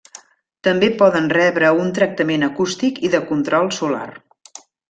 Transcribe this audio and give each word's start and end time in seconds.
També 0.67 0.87
poden 1.01 1.27
rebre 1.37 1.69
un 1.83 1.93
tractament 1.99 2.49
acústic 2.49 3.01
i 3.11 3.15
de 3.17 3.23
control 3.33 3.73
solar. 3.81 4.07